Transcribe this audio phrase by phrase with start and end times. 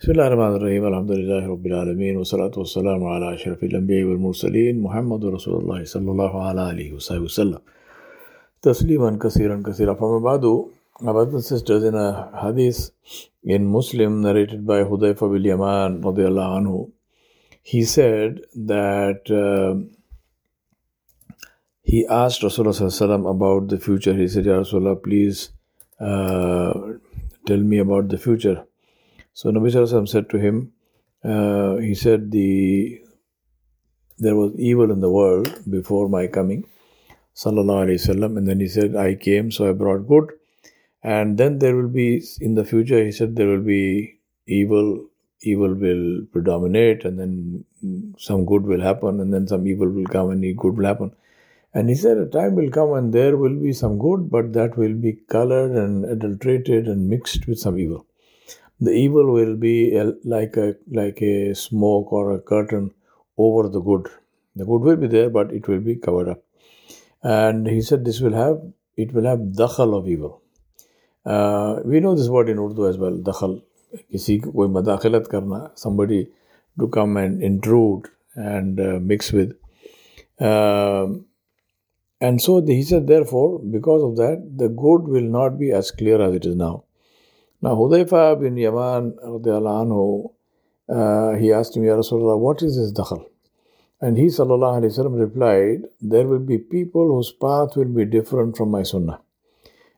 [0.00, 5.24] بسم الله الرحمن الرحيم الحمد لله رب العالمين والصلاة والسلام على أشرف الأنبياء والمرسلين محمد
[5.24, 7.58] رسول الله صلى الله عليه وسلم
[8.62, 10.44] تسليما كثيرا كثيرا فما بعد
[11.02, 11.98] أبدا سيسترز إن
[12.32, 12.76] حديث
[13.44, 16.88] in Muslim narrated by Hudayfa bin Yaman رضي الله عنه
[17.62, 19.76] he said that uh,
[21.82, 24.14] he asked رسول الله صلى الله عليه وسلم about the future.
[24.14, 25.50] He said يا رسول الله please
[26.00, 26.72] uh,
[27.46, 28.69] tell me about the future.
[29.32, 30.72] So Nabi said to him,
[31.24, 33.00] uh, he said the
[34.18, 36.66] there was evil in the world before my coming,
[37.34, 40.30] Sallallahu Alaihi Wasallam, and then he said, I came, so I brought good.
[41.02, 45.06] And then there will be, in the future, he said, there will be evil,
[45.40, 47.64] evil will predominate, and then
[48.18, 51.12] some good will happen, and then some evil will come, and good will happen.
[51.72, 54.76] And he said, a time will come and there will be some good, but that
[54.76, 58.06] will be colored and adulterated and mixed with some evil
[58.79, 59.75] the evil will be
[60.23, 62.91] like a like a smoke or a curtain
[63.37, 64.07] over the good.
[64.55, 66.43] The good will be there, but it will be covered up.
[67.23, 68.61] And he said this will have
[68.97, 70.41] it will have dakhal of evil.
[71.25, 73.17] Uh, we know this word in Urdu as well.
[73.17, 73.61] Dakhal,
[74.11, 76.27] किसी को कोई मदाखलत करना, somebody
[76.79, 79.55] to come and intrude and uh, mix with.
[80.39, 81.07] Uh,
[82.21, 86.21] and so he said, therefore, because of that, the good will not be as clear
[86.21, 86.83] as it is now.
[87.61, 90.31] Now, Hudayfa bin Yaman, anhu,
[90.87, 93.25] uh, he asked him, Ya Rasulullah, what is this dakhal?
[94.01, 98.83] And he وسلم, replied, There will be people whose path will be different from my
[98.83, 99.21] sunnah.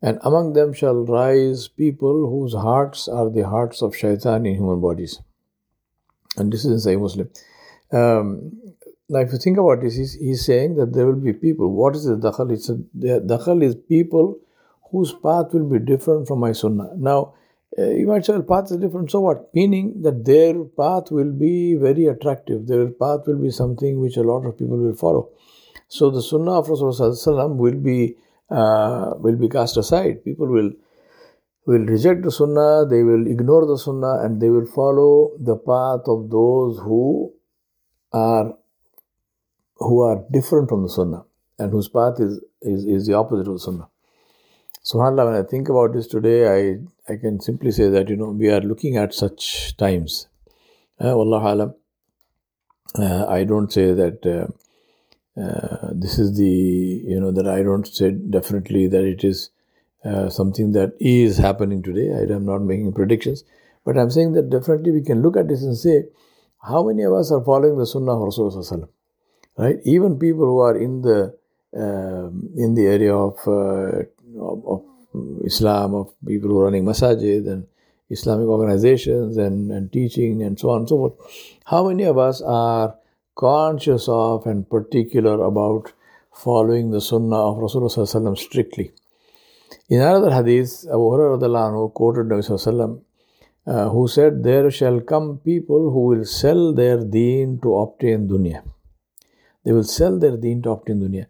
[0.00, 4.80] And among them shall rise people whose hearts are the hearts of shaitan in human
[4.80, 5.20] bodies.
[6.36, 7.30] And this is in Sahih Muslim.
[7.92, 8.74] Um,
[9.08, 11.70] now, if you think about this, he's, he's, saying that there will be people.
[11.70, 12.50] What is the dakhal?
[12.50, 14.40] It's a, the dakhal is people
[14.90, 16.90] whose path will be different from my sunnah.
[16.96, 17.34] Now,
[17.77, 19.11] uh, you might say, well, path is different.
[19.11, 19.53] So what?
[19.53, 22.67] Meaning that their path will be very attractive.
[22.67, 25.29] Their path will be something which a lot of people will follow.
[25.87, 28.15] So the Sunnah of Rasulullah will be
[28.49, 30.23] uh, will be cast aside.
[30.23, 30.71] People will
[31.65, 32.85] will reject the Sunnah.
[32.89, 37.33] They will ignore the Sunnah, and they will follow the path of those who
[38.11, 38.53] are
[39.77, 41.23] who are different from the Sunnah
[41.59, 43.89] and whose path is is, is the opposite of the Sunnah.
[44.87, 48.29] SubhanAllah, when I think about this today, I, I can simply say that, you know,
[48.29, 50.27] we are looking at such times.
[50.97, 51.73] Uh, Wallah alam,
[52.97, 54.47] uh, I don't say that uh,
[55.41, 59.49] uh, this is the, you know, that I don't say definitely that it is
[60.29, 62.13] something that is happening today.
[62.13, 63.43] I am not making predictions.
[63.83, 66.05] But I'm saying that definitely we can look at this and say,
[66.61, 68.87] how many of us are following the Sunnah of Rasulullah?
[69.57, 69.79] Right?
[69.83, 71.35] Even people who are in the
[71.73, 73.37] in the area of
[74.39, 77.67] of, of Islam, of people who are running masajid and
[78.09, 81.13] Islamic organizations and, and teaching and so on and so forth.
[81.65, 82.95] How many of us are
[83.35, 85.93] conscious of and particular about
[86.33, 88.91] following the sunnah of Rasulullah strictly?
[89.89, 93.01] In another hadith, Abu Hurairah quoted Nabi
[93.67, 98.63] uh, who said, There shall come people who will sell their deen to obtain dunya.
[99.65, 101.27] They will sell their deen to obtain dunya.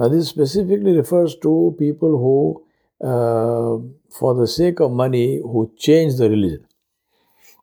[0.00, 2.64] Now, this specifically refers to people who,
[3.06, 3.76] uh,
[4.18, 6.64] for the sake of money, who change the religion,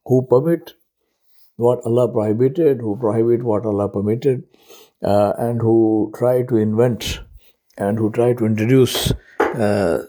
[0.05, 0.73] who permit
[1.55, 4.43] what Allah prohibited, who prohibit what Allah permitted,
[5.03, 7.21] uh, and who try to invent
[7.75, 10.03] and who try to introduce uh,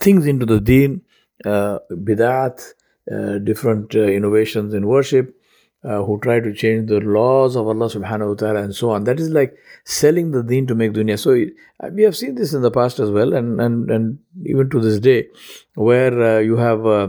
[0.00, 1.02] things into the deen,
[1.44, 2.72] uh, bidat,
[3.12, 5.37] uh, different uh, innovations in worship,
[5.84, 9.04] uh, who try to change the laws of Allah subhanahu wa ta'ala and so on.
[9.04, 11.18] That is like selling the deen to make dunya.
[11.18, 11.32] So
[11.80, 14.80] uh, we have seen this in the past as well and, and, and even to
[14.80, 15.28] this day
[15.74, 17.08] where uh, you have uh,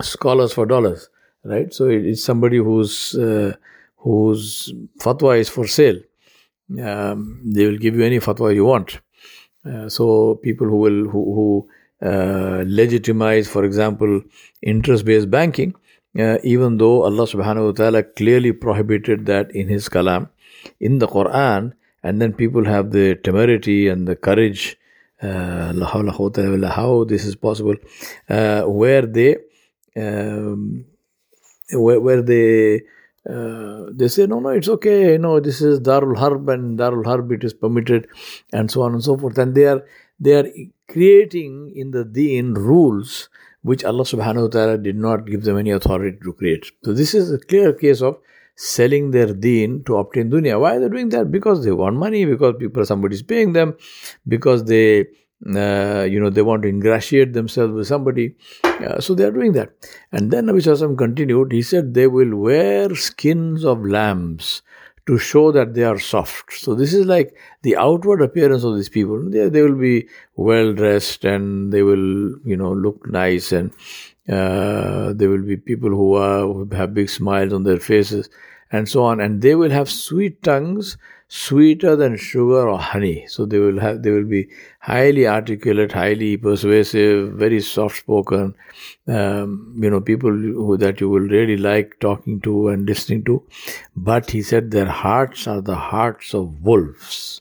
[0.00, 1.08] scholars for dollars,
[1.44, 1.72] right?
[1.72, 3.54] So it's somebody whose, uh,
[3.96, 5.98] whose fatwa is for sale.
[6.82, 9.00] Um, they will give you any fatwa you want.
[9.64, 11.68] Uh, so people who will, who, who
[12.66, 14.22] legitimize, for example,
[14.60, 15.72] interest-based banking,
[16.18, 20.28] uh, even though Allah subhanahu wa ta'ala clearly prohibited that in His kalam,
[20.80, 21.72] in the Quran,
[22.02, 24.76] and then people have the temerity and the courage,
[25.22, 27.76] uh, how this is possible,
[28.28, 29.36] uh, where they,
[29.96, 30.84] um,
[31.72, 32.82] where, where they,
[33.28, 37.06] uh, they say, no, no, it's okay, you know, this is Darul Harb and Darul
[37.06, 38.08] Harb, it is permitted,
[38.52, 39.38] and so on and so forth.
[39.38, 39.84] And they are,
[40.18, 40.48] they are
[40.88, 43.28] creating in the deen rules
[43.62, 46.66] which Allah subhanahu wa ta'ala did not give them any authority to create.
[46.84, 48.18] So this is a clear case of
[48.56, 50.60] selling their deen to obtain dunya.
[50.60, 51.30] Why are they doing that?
[51.30, 53.76] Because they want money, because people somebody is paying them,
[54.26, 55.06] because they
[55.46, 58.36] uh, you know, they want to ingratiate themselves with somebody.
[58.64, 59.70] Uh, so they are doing that.
[60.12, 64.62] And then Nabi Sallallahu continued, he said, they will wear skins of lambs
[65.06, 66.52] to show that they are soft.
[66.52, 69.30] So this is like the outward appearance of these people.
[69.30, 73.72] They, they will be well dressed and they will, you know, look nice and
[74.28, 78.30] uh, there will be people who, are, who have big smiles on their faces
[78.70, 79.20] and so on.
[79.20, 80.96] And they will have sweet tongues
[81.32, 83.26] sweeter than sugar or honey.
[83.26, 84.48] So they will have they will be
[84.80, 88.54] highly articulate, highly persuasive, very soft spoken.
[89.06, 93.42] Um, you know, people who that you will really like talking to and listening to.
[93.96, 97.40] But he said their hearts are the hearts of wolves.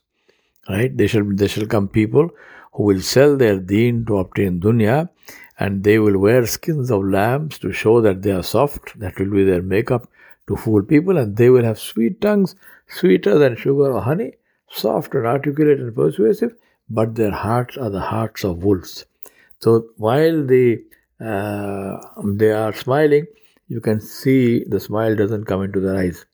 [0.70, 0.96] Right?
[0.96, 2.30] They shall they shall come people
[2.74, 5.10] who will sell their deen to obtain dunya
[5.60, 8.98] and they will wear skins of lambs to show that they are soft.
[9.00, 10.08] That will be their makeup
[10.52, 12.56] to fool people, and they will have sweet tongues
[13.00, 14.34] sweeter than sugar or honey,
[14.70, 16.56] soft and articulate and persuasive,
[16.90, 19.06] but their hearts are the hearts of wolves.
[19.60, 20.82] So while they
[21.20, 21.98] uh,
[22.42, 23.28] they are smiling,
[23.68, 26.26] you can see the smile doesn't come into their eyes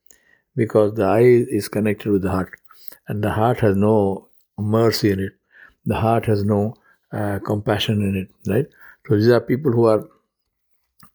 [0.55, 2.59] because the eye is connected with the heart,
[3.07, 5.33] and the heart has no mercy in it.
[5.85, 6.61] The heart has no
[7.11, 8.65] uh, compassion in it, right?
[9.07, 10.03] So these are people who are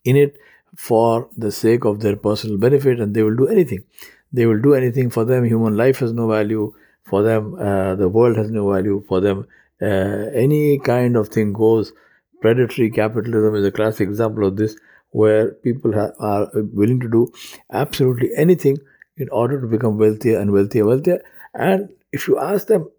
[0.05, 0.39] in it
[0.77, 3.85] for the sake of their personal benefit, and they will do anything.
[4.33, 5.45] They will do anything for them.
[5.45, 6.75] Human life has no value.
[7.05, 9.05] For them, uh, the world has no value.
[9.09, 9.47] For them,
[9.81, 11.93] uh, any kind of thing goes.
[12.41, 14.77] Predatory capitalism is a classic example of this,
[15.11, 17.33] where people ha- are willing to do
[17.71, 18.79] absolutely anything
[19.17, 21.23] in order to become wealthier and wealthier, wealthier.
[21.55, 22.91] And if you ask them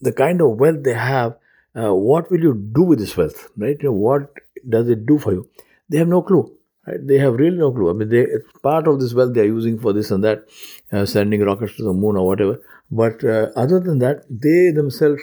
[0.00, 1.36] the kind of wealth they have,
[1.74, 3.50] uh, what will you do with this wealth?
[3.56, 3.76] Right?
[3.80, 4.32] You know, what
[4.68, 5.48] does it do for you?
[5.88, 6.57] They have no clue.
[6.98, 7.90] They have really no clue.
[7.90, 8.26] I mean, they
[8.62, 10.48] part of this wealth they are using for this and that,
[10.92, 12.60] uh, sending rockets to the moon or whatever.
[12.90, 15.22] But uh, other than that, they themselves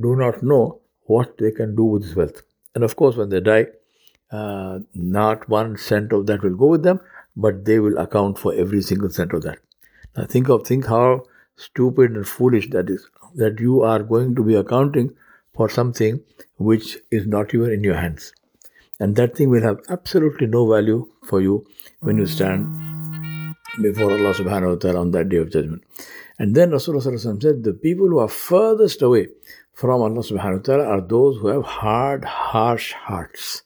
[0.00, 2.42] do not know what they can do with this wealth.
[2.74, 3.66] And of course, when they die,
[4.30, 7.00] uh, not one cent of that will go with them,
[7.36, 9.58] but they will account for every single cent of that.
[10.16, 11.24] Now, think of think how
[11.56, 13.08] stupid and foolish that is.
[13.34, 15.14] That you are going to be accounting
[15.54, 16.22] for something
[16.58, 18.32] which is not even in your hands.
[18.98, 21.66] And that thing will have absolutely no value for you
[22.00, 22.66] when you stand
[23.82, 25.82] before Allah subhanahu wa ta'ala on that day of judgment.
[26.38, 29.28] And then Rasulullah said, the people who are furthest away
[29.72, 33.62] from Allah subhanahu wa ta'ala are those who have hard, harsh hearts.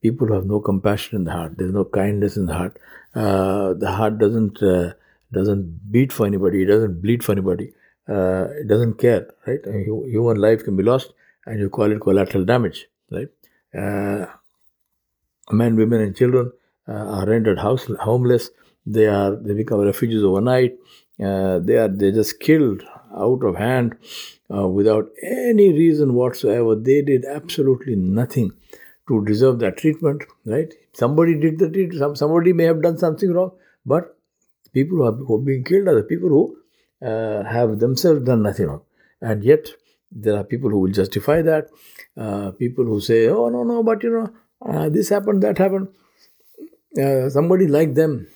[0.00, 1.56] People who have no compassion in the heart.
[1.56, 2.78] There's no kindness in the heart.
[3.14, 4.94] Uh, the heart doesn't uh,
[5.32, 6.62] doesn't beat for anybody.
[6.62, 7.72] It doesn't bleed for anybody.
[8.08, 9.60] Uh, it doesn't care, right?
[9.64, 11.12] I mean, human life can be lost,
[11.46, 13.28] and you call it collateral damage, right?
[15.52, 16.52] Men, women, and children
[16.88, 18.50] uh, are rendered house, homeless.
[18.86, 20.78] They are they become refugees overnight.
[21.22, 22.82] Uh, they are they just killed
[23.16, 23.96] out of hand
[24.52, 26.74] uh, without any reason whatsoever.
[26.74, 28.52] They did absolutely nothing
[29.08, 30.24] to deserve that treatment.
[30.44, 30.72] Right?
[30.94, 31.98] Somebody did the.
[31.98, 33.52] Some, somebody may have done something wrong,
[33.84, 34.16] but
[34.72, 36.56] people who are, who are being killed are the people who
[37.06, 38.82] uh, have themselves done nothing wrong,
[39.20, 39.68] and yet
[40.10, 41.68] there are people who will justify that.
[42.16, 44.30] Uh, people who say, "Oh no, no," but you know,
[44.66, 45.88] uh, this happened, that happened.
[47.00, 48.26] Uh, somebody like them,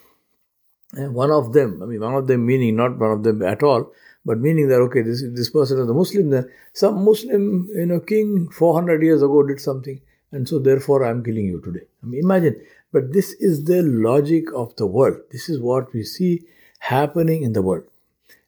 [0.98, 3.62] uh, one of them, I mean, one of them meaning not one of them at
[3.62, 3.92] all,
[4.24, 8.00] but meaning that, okay, this, this person is a Muslim, then some Muslim, you know,
[8.00, 10.00] king 400 years ago did something,
[10.32, 11.86] and so therefore I'm killing you today.
[12.02, 12.60] I mean, imagine,
[12.92, 15.18] but this is the logic of the world.
[15.30, 16.44] This is what we see
[16.78, 17.84] happening in the world.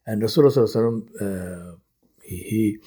[0.07, 1.77] And Rasulullah uh,
[2.23, 2.79] he, he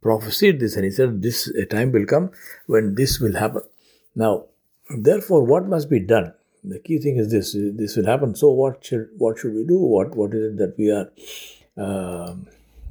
[0.00, 2.30] prophesied this and he said, This time will come
[2.66, 3.62] when this will happen.
[4.14, 4.46] Now,
[4.96, 6.34] therefore, what must be done?
[6.62, 8.34] The key thing is this: this will happen.
[8.34, 9.78] So, what should what should we do?
[9.78, 11.10] What what is it that we are
[11.76, 12.34] uh,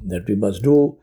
[0.06, 0.96] that we must do?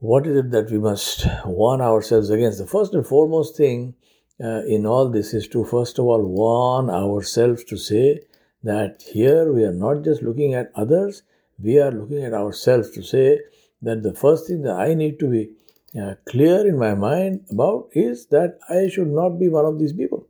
[0.00, 2.58] What is it that we must warn ourselves against?
[2.58, 3.94] The first and foremost thing
[4.42, 8.20] uh, in all this is to first of all warn ourselves to say
[8.62, 11.22] that here we are not just looking at others;
[11.62, 13.40] we are looking at ourselves to say
[13.82, 15.50] that the first thing that I need to be
[15.98, 19.92] uh, clear in my mind about is that I should not be one of these
[19.92, 20.26] people.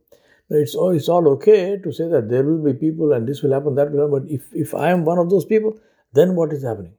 [0.49, 3.53] It's all, it's all okay to say that there will be people and this will
[3.53, 5.79] happen, that will happen, but if, if I am one of those people,
[6.13, 6.93] then what is happening?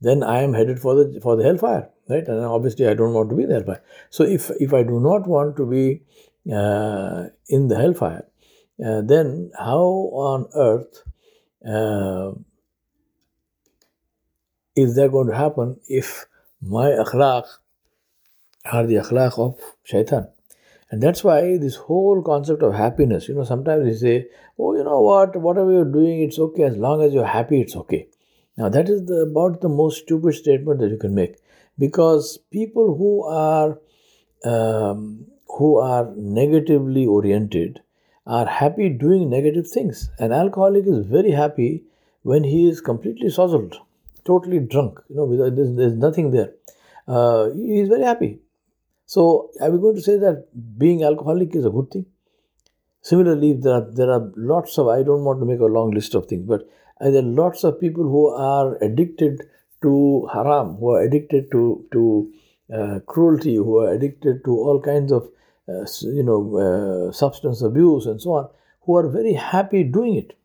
[0.00, 2.26] Then I am headed for the for the hellfire, right?
[2.26, 3.82] And obviously I don't want to be in the hellfire.
[4.10, 6.02] So if if I do not want to be
[6.52, 8.26] uh, in the hellfire,
[8.84, 9.80] uh, then how
[10.12, 11.02] on earth
[11.66, 12.32] uh,
[14.74, 16.26] is that going to happen if
[16.60, 17.46] my akhlaq
[18.72, 20.28] are the akhlaq of shaitan.
[20.90, 24.84] And that's why this whole concept of happiness, you know, sometimes they say, oh, you
[24.84, 26.62] know what, whatever you're doing, it's okay.
[26.62, 28.08] As long as you're happy, it's okay.
[28.56, 31.36] Now, that is the, about the most stupid statement that you can make.
[31.78, 33.78] Because people who are
[34.44, 37.80] um, who are negatively oriented
[38.26, 40.10] are happy doing negative things.
[40.18, 41.84] An alcoholic is very happy
[42.22, 43.76] when he is completely sozzled,
[44.24, 45.00] totally drunk.
[45.08, 46.52] You know, there's, there's nothing there.
[47.06, 48.40] Uh, very happy.
[49.06, 50.46] So, are we going to say that
[50.78, 52.06] being alcoholic is a good thing?
[53.02, 56.16] Similarly, there are, there are lots of, I don't want to make a long list
[56.16, 56.68] of things, but
[57.00, 59.42] there are lots of people who are addicted
[59.82, 62.32] to haram, who are addicted to, to
[62.74, 65.28] uh, cruelty, who are addicted to all kinds of,
[65.68, 68.48] uh, you know, uh, substance abuse and so on,
[68.82, 70.36] who are very happy doing it.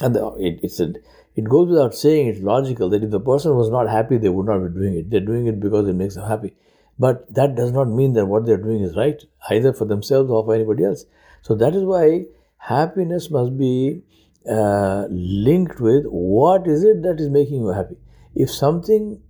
[0.00, 0.94] And the, it, it's a,
[1.34, 4.46] it goes without saying, it's logical that if the person was not happy, they would
[4.46, 5.10] not be doing it.
[5.10, 6.54] They're doing it because it makes them happy.
[6.98, 10.44] But that does not mean that what they're doing is right, either for themselves or
[10.44, 11.04] for anybody else.
[11.42, 12.26] So that is why
[12.56, 14.02] happiness must be
[14.50, 17.96] uh, linked with what is it that is making you happy.
[18.34, 19.22] If something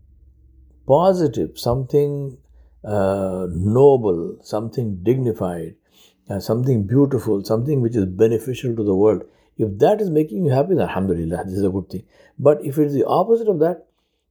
[0.86, 2.38] positive, something
[2.84, 5.74] uh, noble, something dignified,
[6.30, 9.24] uh, something beautiful, something which is beneficial to the world,
[9.56, 12.04] if that is making you happy, then alhamdulillah, this is a good thing.
[12.38, 13.87] But if it is the opposite of that,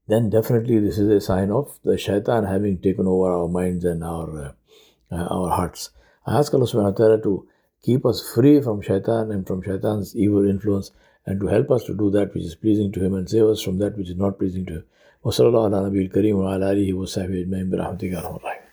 [0.08, 4.02] then definitely this is a sign of the shaitan having taken over our minds and
[4.04, 4.52] our uh,
[5.12, 5.90] uh, our hearts.
[6.26, 7.46] I ask Allah subhanahu wa ta'ala to
[7.82, 10.90] keep us free from shaitan and from shaitan's evil influence
[11.26, 13.62] and to help us to do that which is pleasing to him and save us
[13.62, 14.84] from that which is not pleasing to him.
[15.24, 18.65] وصلى الله على نبي الكريم وعلى آله وصحبه أجمعين برحمتك يا